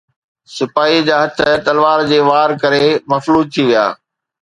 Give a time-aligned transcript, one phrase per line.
[0.57, 3.85] سپاهيءَ جا هٿ تلوار جي وار ڪري مفلوج ٿي ويا